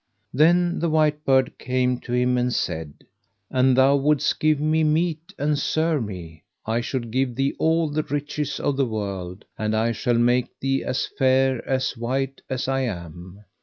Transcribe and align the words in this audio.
Then 0.33 0.79
the 0.79 0.89
white 0.89 1.23
bird 1.25 1.59
came 1.59 1.99
to 1.99 2.11
him, 2.11 2.35
and 2.35 2.51
said: 2.51 3.05
An 3.51 3.75
thou 3.75 3.97
wouldst 3.97 4.39
give 4.39 4.59
me 4.59 4.83
meat 4.83 5.31
and 5.37 5.59
serve 5.59 6.03
me 6.05 6.41
I 6.65 6.81
should 6.81 7.11
give 7.11 7.35
thee 7.35 7.53
all 7.59 7.87
the 7.87 8.01
riches 8.01 8.59
of 8.59 8.77
the 8.77 8.85
world, 8.87 9.45
and 9.59 9.75
I 9.75 9.91
shall 9.91 10.17
make 10.17 10.59
thee 10.59 10.83
as 10.83 11.05
fair 11.05 11.59
and 11.59 11.67
as 11.67 11.95
white 11.95 12.41
as 12.49 12.67
I 12.67 12.79
am. 12.81 13.43